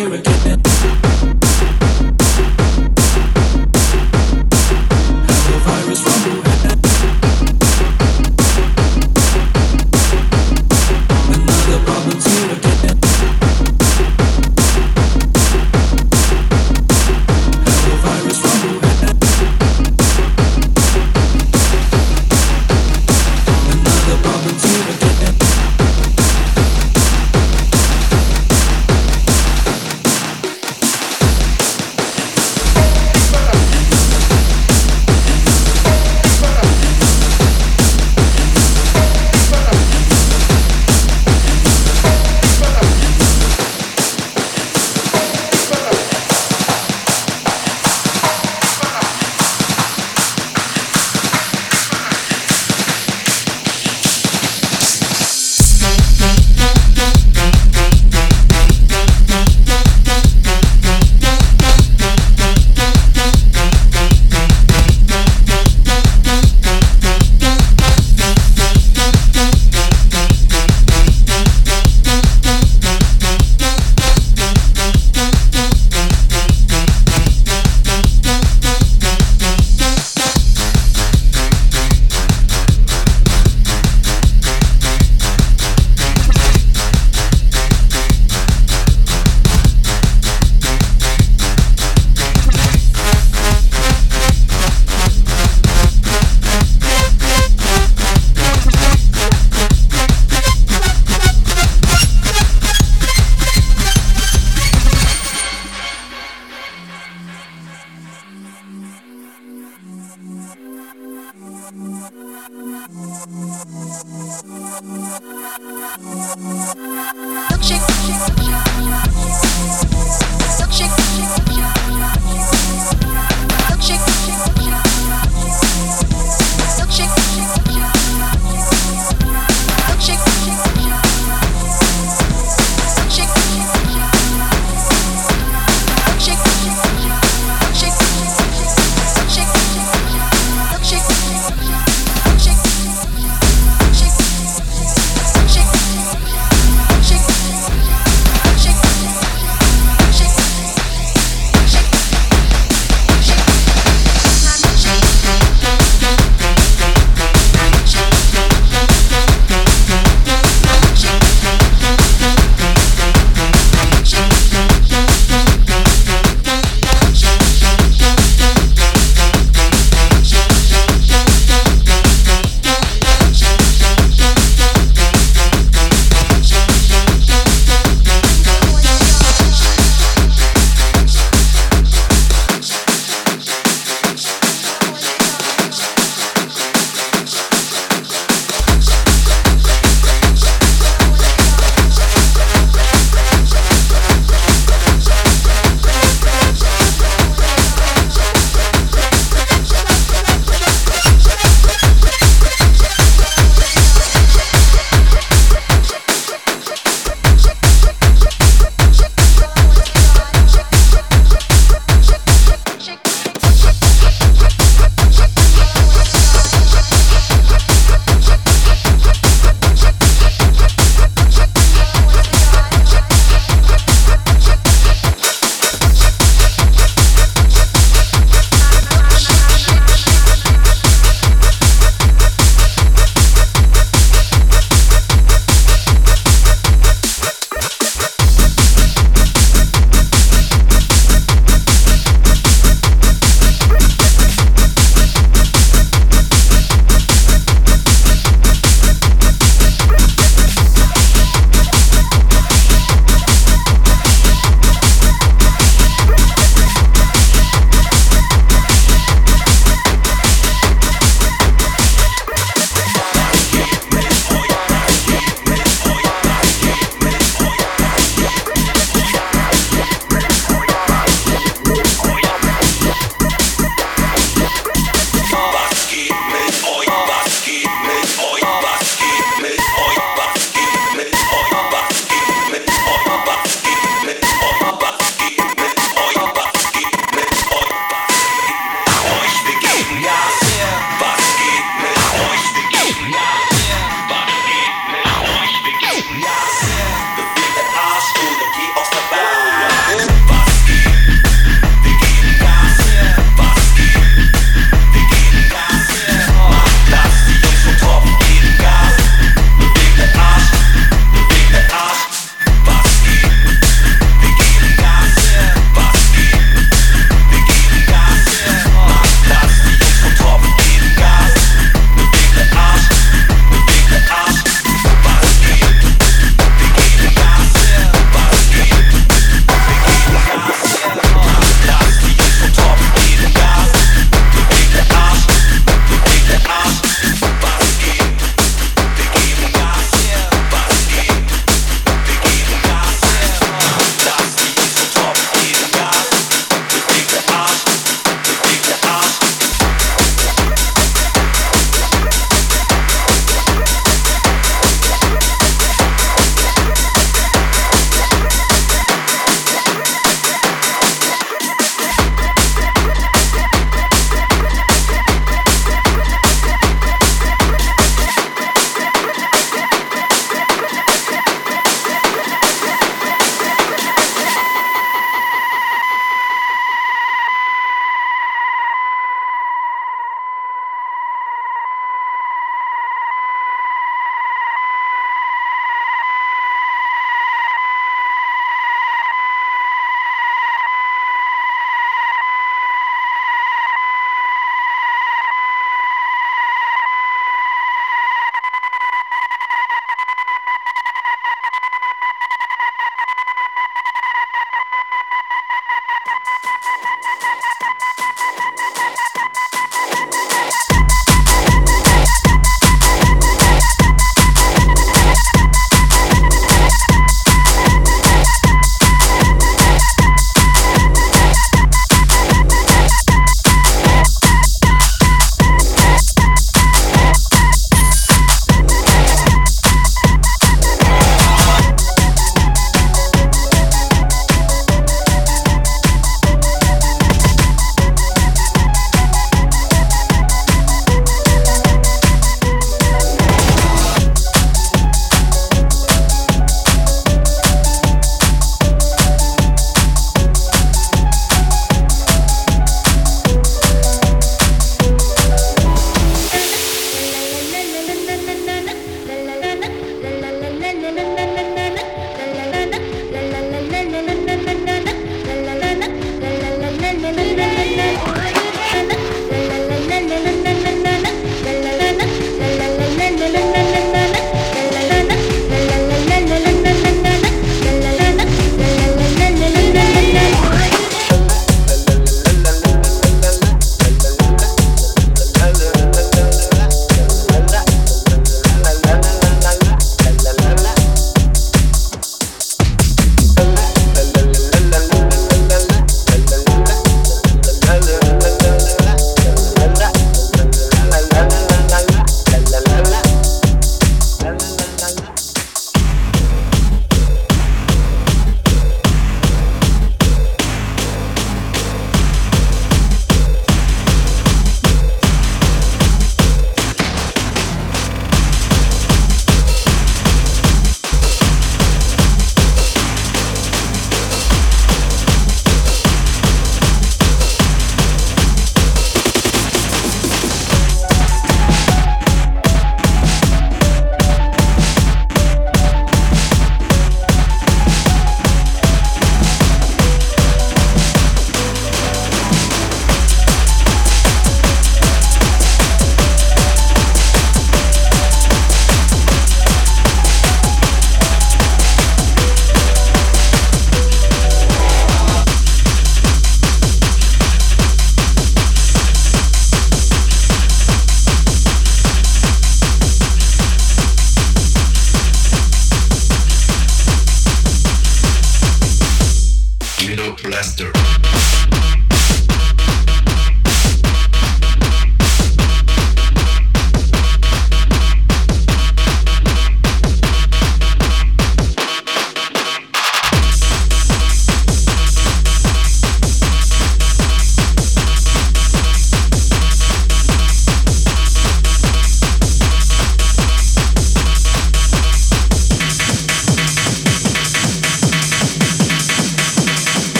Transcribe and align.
here 0.00 0.14
again. 0.14 1.49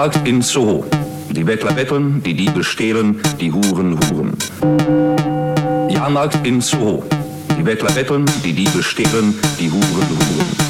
Jahrmarkt 0.00 0.26
in 0.26 0.40
Soho. 0.40 0.86
Die 1.28 1.44
Bettler 1.44 1.74
betteln, 1.74 2.22
die 2.22 2.32
Diebe 2.32 2.64
stehlen, 2.64 3.20
die 3.38 3.52
Huren 3.52 3.98
huren. 4.08 4.32
Jahrmarkt 5.90 6.38
in 6.46 6.62
Soho. 6.62 7.04
Die 7.58 7.62
Bettler 7.62 7.92
betteln, 7.92 8.24
die 8.42 8.54
Diebe 8.54 8.82
stehlen, 8.82 9.38
die 9.58 9.70
Huren 9.70 10.08
huren. 10.08 10.69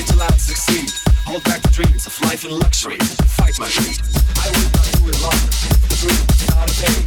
Wait 0.00 0.08
till 0.08 0.22
I 0.22 0.28
succeed. 0.36 0.90
Hold 1.26 1.44
back 1.44 1.60
the 1.62 1.68
dreams 1.68 2.06
of 2.06 2.20
life 2.22 2.44
and 2.44 2.54
luxury, 2.54 2.96
fight 3.36 3.58
my 3.58 3.68
greed. 3.76 4.00
I 4.40 4.48
would 4.48 4.70
not 4.72 4.88
do 4.96 5.02
it 5.12 5.18
long. 5.20 5.40
The 5.88 5.96
a 6.56 6.74
pain. 6.80 7.02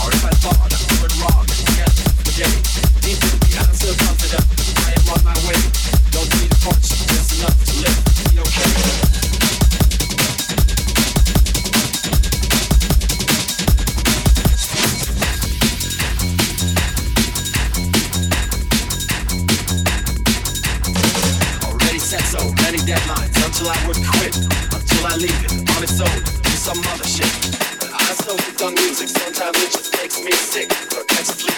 Or 0.00 0.08
if 0.08 0.24
I 0.24 0.32
thought 0.40 0.56
I 0.56 0.68
went 1.00 1.14
wrong, 1.20 1.44
the 1.44 2.32
confident. 4.04 4.44
I 4.86 4.92
am 4.96 5.06
on 5.12 5.20
my 5.24 5.36
way. 5.46 5.60
Don't 6.10 6.30
need 6.40 6.50
a 6.52 6.58
fortune, 6.64 7.04
enough 7.36 7.56
to 7.64 7.72
live. 7.84 7.98
Be 8.32 8.40
okay. 8.40 9.17
Until 23.58 23.72
I 23.72 23.86
would 23.88 23.96
quit, 23.96 24.36
until 24.36 25.06
I 25.06 25.16
leave 25.16 25.44
it 25.44 25.50
on 25.74 25.82
its 25.82 26.00
own, 26.00 26.22
do 26.42 26.50
some 26.50 26.78
other 26.78 27.02
shit. 27.02 27.26
But 27.80 27.90
I 27.90 28.14
get 28.36 28.56
done 28.56 28.74
music, 28.74 29.08
sometimes 29.08 29.58
it 29.58 29.72
just 29.72 29.96
makes 29.96 30.22
me 30.22 30.30
sick. 30.30 30.72
Forgets 30.72 31.36
to 31.42 31.44
please 31.44 31.57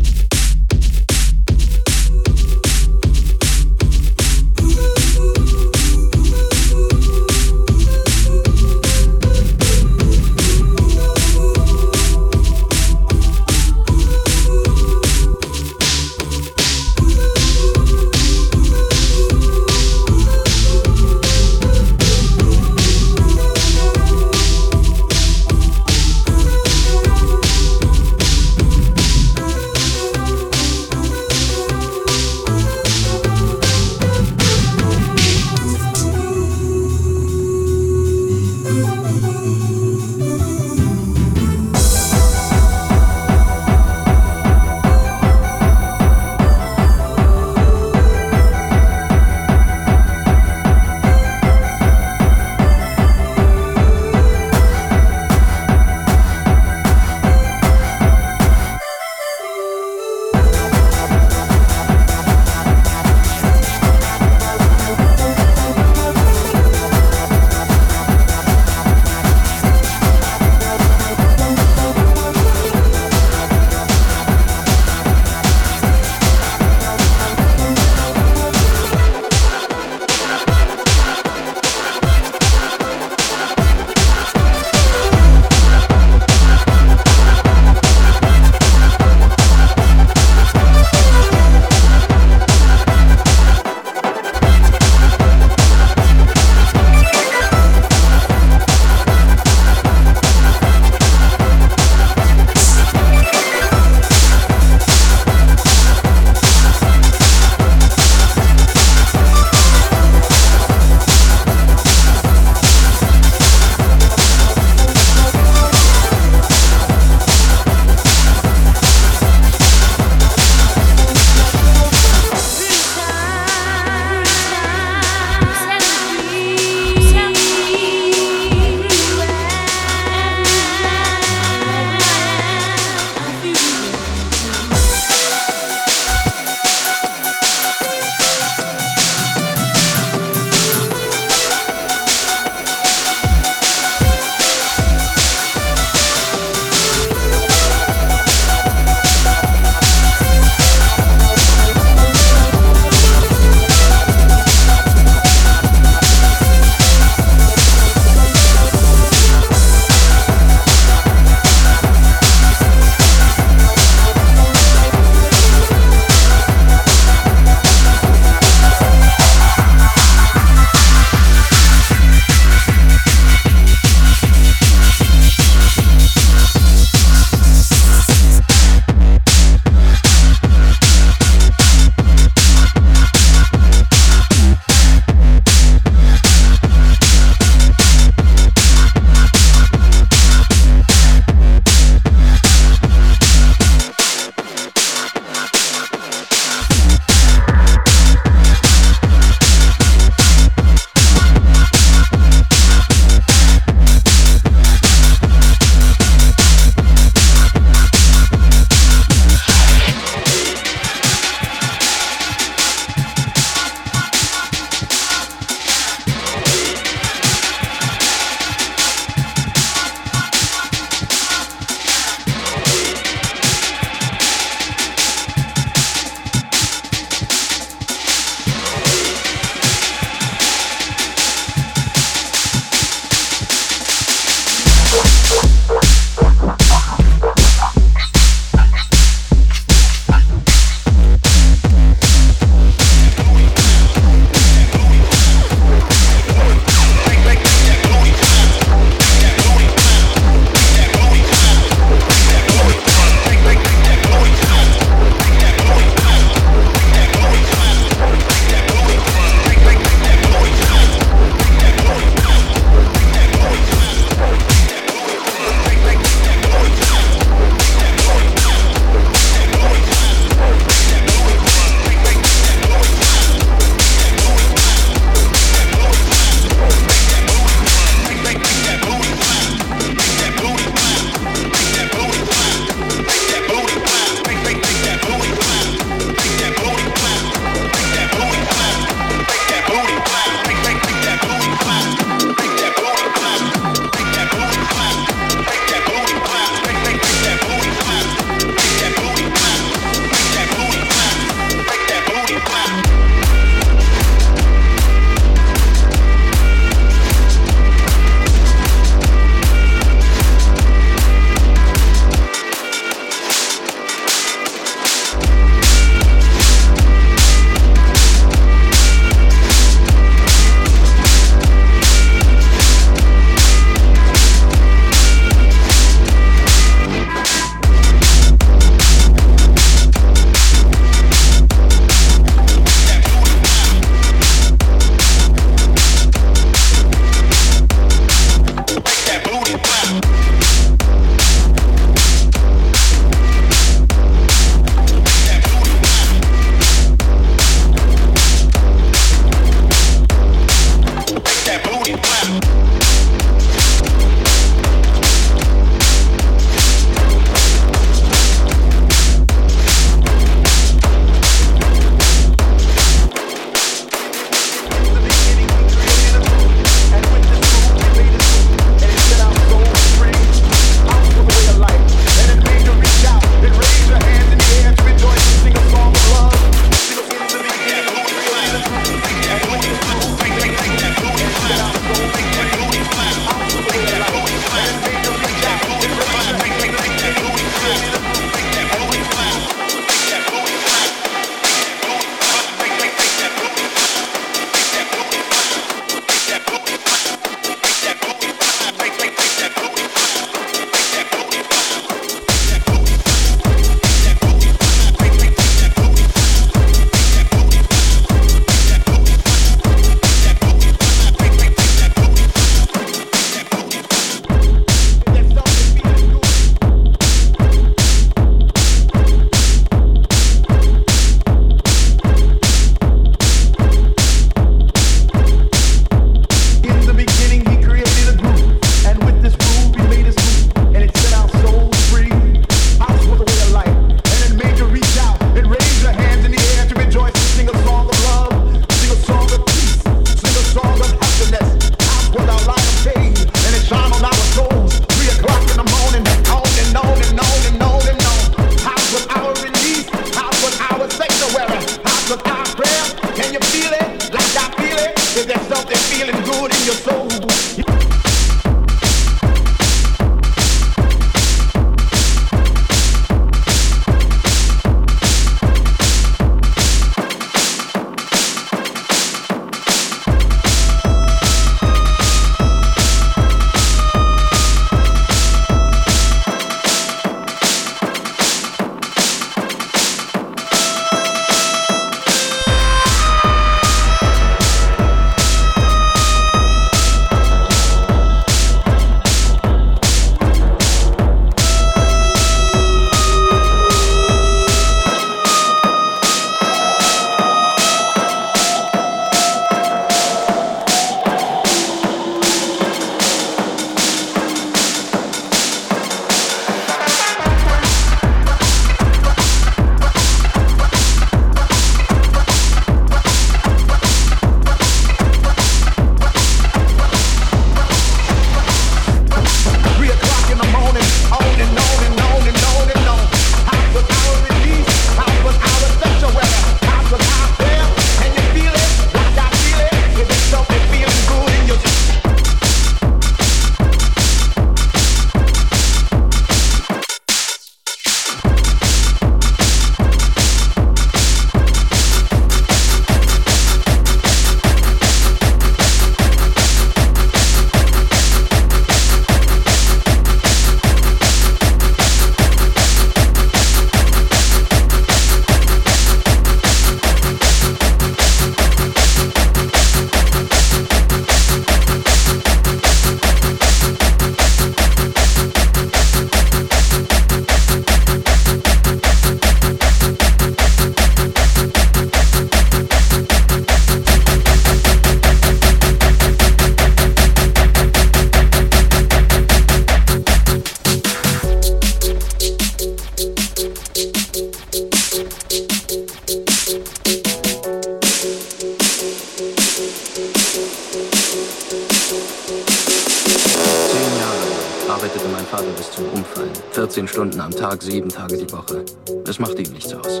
sieben 597.64 597.88
Tage 597.88 598.18
die 598.18 598.30
Woche. 598.30 598.64
Es 599.08 599.18
machte 599.18 599.42
ihm 599.42 599.52
nichts 599.52 599.72
aus. 599.74 600.00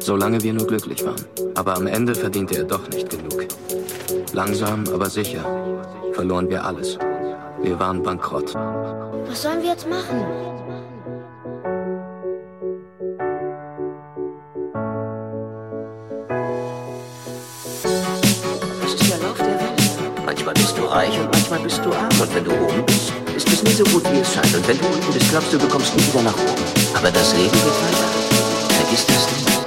Solange 0.00 0.42
wir 0.42 0.54
nur 0.54 0.66
glücklich 0.66 1.04
waren. 1.04 1.24
Aber 1.54 1.76
am 1.76 1.86
Ende 1.86 2.14
verdiente 2.14 2.56
er 2.56 2.64
doch 2.64 2.88
nicht 2.88 3.10
genug. 3.10 3.46
Langsam, 4.32 4.84
aber 4.92 5.10
sicher 5.10 5.44
verloren 6.14 6.48
wir 6.48 6.64
alles. 6.64 6.98
Wir 7.62 7.78
waren 7.78 8.02
bankrott. 8.02 8.54
Was 8.54 9.42
sollen 9.42 9.62
wir 9.62 9.70
jetzt 9.70 9.88
machen? 9.88 10.24
Das 18.82 18.94
ist 18.94 19.10
der 19.10 19.18
Lauf 19.18 19.36
der 19.36 19.46
Welt. 19.46 20.24
Manchmal 20.24 20.54
bist 20.54 20.78
du 20.78 20.84
reich 20.84 21.20
und 21.20 21.30
manchmal 21.30 21.60
bist 21.60 21.84
du 21.84 21.92
arm. 21.92 22.20
Und 22.20 22.34
wenn 22.34 22.44
du 22.44 22.50
oben 22.52 22.86
bist, 22.86 23.12
ist 23.36 23.48
es 23.52 23.62
nie 23.62 23.72
so 23.72 23.84
gut, 23.84 24.04
wie 24.10 24.20
es 24.20 24.32
scheint. 24.32 24.54
Und 24.54 24.66
wenn 24.66 24.78
du 24.78 24.86
unten 24.86 25.12
bist, 25.12 25.30
glaubst 25.30 25.52
du, 25.52 25.58
du 25.58 25.68
kommst 25.68 25.94
nie 25.96 26.02
wieder 26.02 26.22
nach 26.22 26.34
oben. 26.34 26.83
Aber 26.94 27.10
das 27.10 27.34
Leben 27.34 27.52
wird 27.52 27.82
weiter. 27.82 28.74
Vergiss 28.74 29.06
das 29.06 29.26
nicht. 29.32 29.63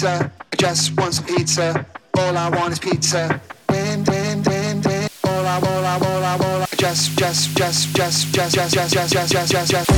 pizza. 0.00 0.32
I 0.52 0.56
just 0.56 0.96
want 0.96 1.14
some 1.14 1.26
pizza. 1.26 1.86
All 2.16 2.36
I 2.36 2.48
want 2.48 2.72
is 2.72 2.78
pizza. 2.78 3.40
When, 3.66 4.04
when, 4.04 4.42
when, 4.44 4.82
when. 4.82 5.08
All 5.24 5.46
I, 5.46 5.56
all 5.56 5.84
I, 5.84 5.98
all 5.98 6.24
I, 6.24 6.38
all 6.38 6.62
I. 6.62 6.66
Just, 6.76 7.18
just, 7.18 7.54
just, 7.56 7.94
just, 7.94 8.32
just, 8.32 8.54
just, 8.54 8.74
just, 8.74 8.94
just, 8.94 9.12
just, 9.12 9.52
just, 9.52 9.70
just. 9.70 9.89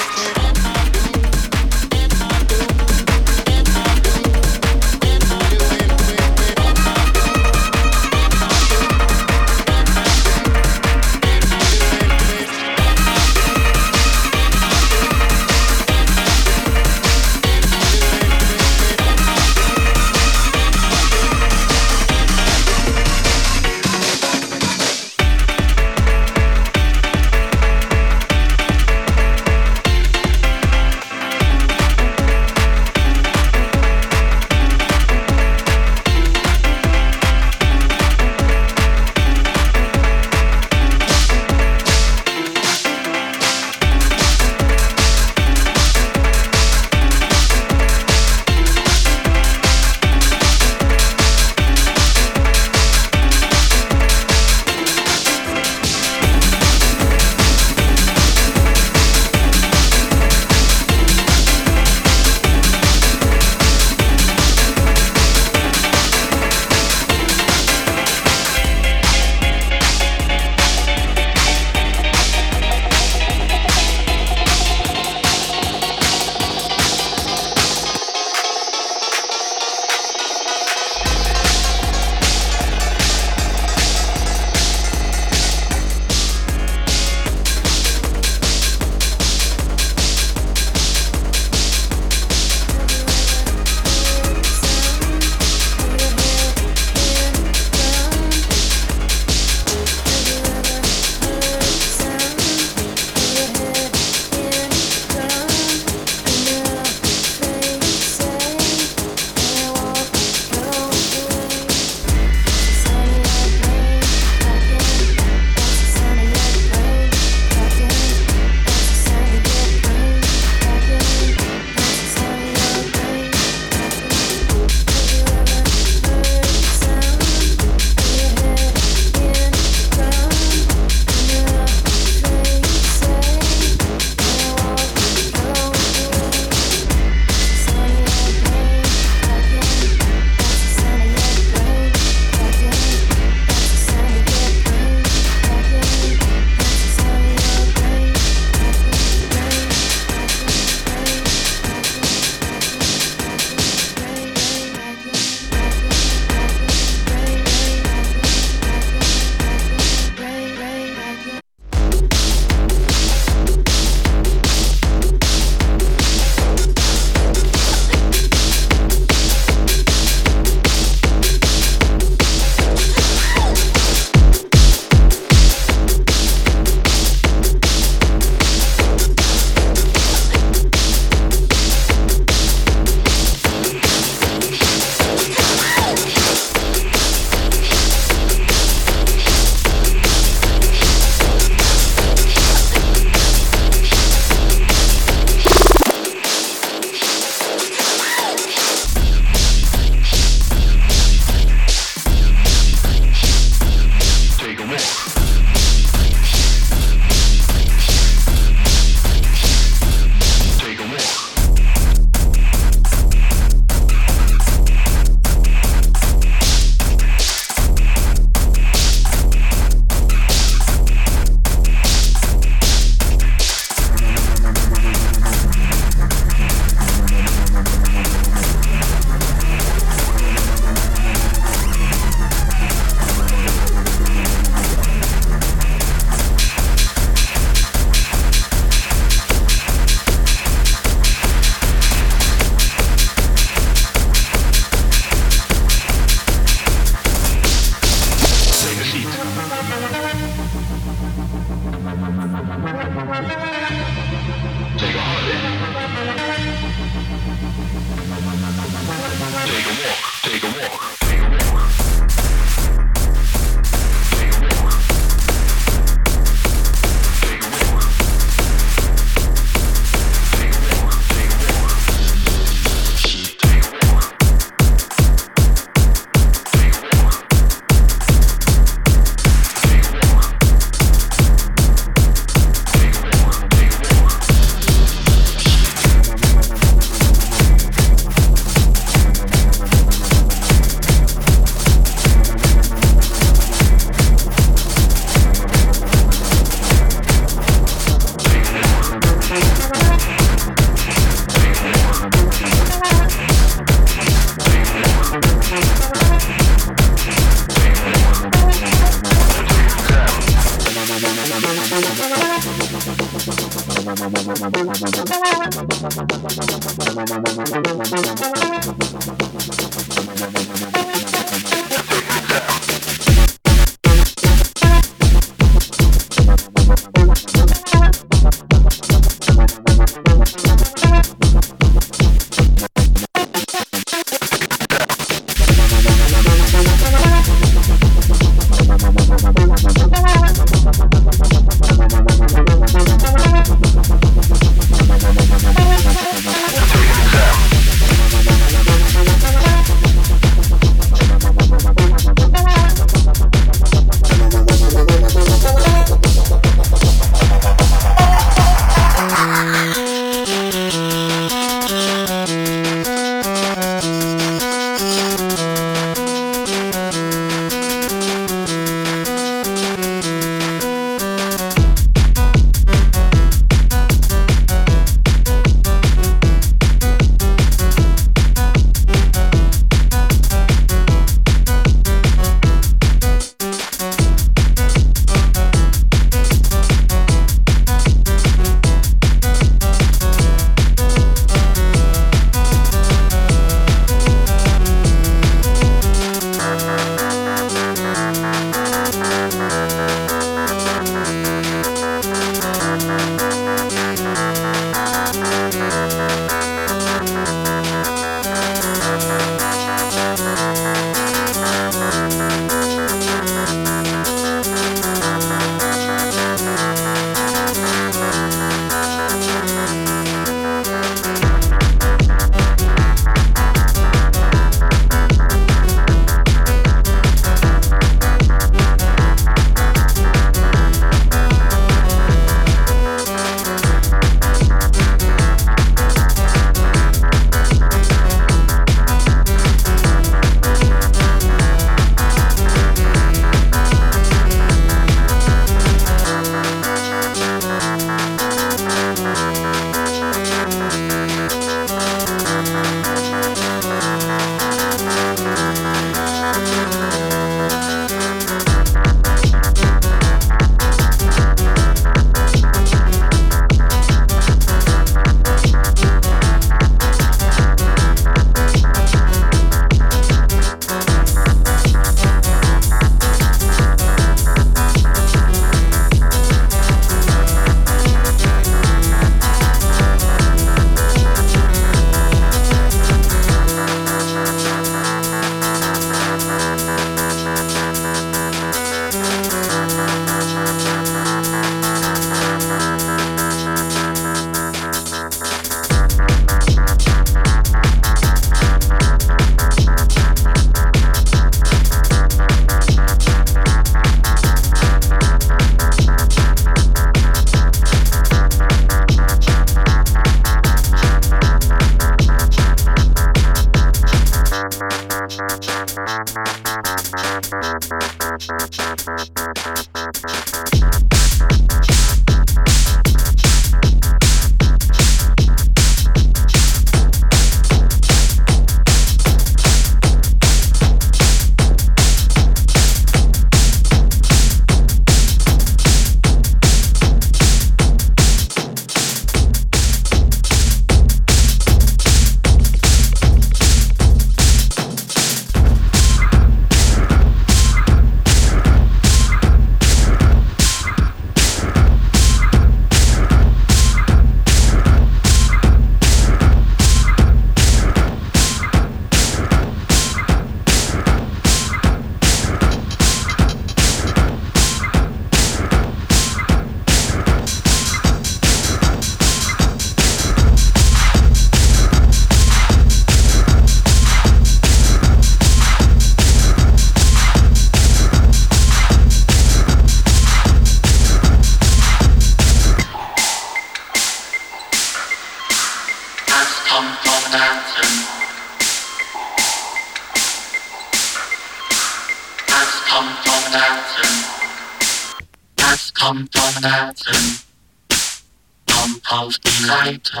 potato. 599.64 600.00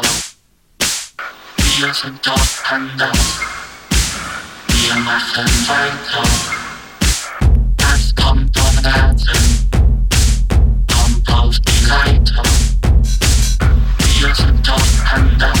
Beers 1.56 2.04
and 2.04 2.20
dog 2.20 2.46
pandas. 2.64 3.40
EMF 4.68 5.38
and 5.38 5.50
vital. 5.68 6.28
Das 7.76 8.14
kommt 8.14 8.56
vom 8.58 8.84
Herzen. 8.84 9.68
Kommt 10.92 11.28
a 11.30 11.48
die 11.48 11.86
Leitung. 11.86 12.50
Beers 14.20 14.40
and 14.40 14.66
dog 14.66 14.84
pandas. 15.06 15.60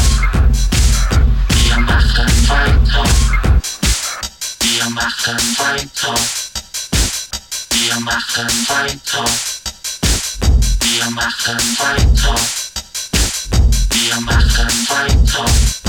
And 2.16 2.30
vital. 2.46 3.06
EMF 4.60 5.28
and 5.28 5.40
vital. 5.56 6.18
EMF 7.70 8.38
and 8.38 8.52
vital. 8.68 9.28
EMF 10.80 11.48
and 11.48 11.62
vital 11.78 12.63
weiter. 13.94 14.24
This 14.26 14.58
is 14.58 14.88
TSBIN. 14.88 15.83